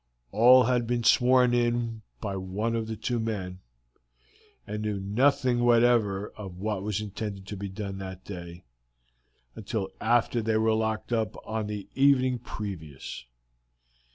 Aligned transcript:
All 0.31 0.63
had 0.63 0.87
been 0.87 1.03
sworn 1.03 1.53
in 1.53 2.01
by 2.19 2.35
one 2.35 2.75
of 2.75 2.99
two 3.01 3.19
men, 3.19 3.59
and 4.65 4.81
knew 4.81 4.99
nothing 4.99 5.59
whatever 5.63 6.29
of 6.31 6.57
what 6.57 6.81
was 6.81 6.99
intended 6.99 7.45
to 7.45 7.55
be 7.55 7.69
done 7.69 7.99
that 7.99 8.25
day, 8.25 8.63
until 9.53 9.91
after 10.01 10.41
they 10.41 10.57
were 10.57 10.73
locked 10.73 11.13
up 11.13 11.35
on 11.45 11.67
the 11.67 11.87
evening 11.93 12.39
previous. 12.39 13.25